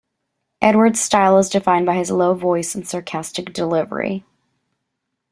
Edwards' 0.63 0.99
style 0.99 1.37
is 1.37 1.47
defined 1.47 1.85
by 1.85 1.93
his 1.95 2.09
low 2.09 2.33
voice 2.33 2.73
and 2.73 2.87
sarcastic 2.87 3.53
delivery. 3.53 4.25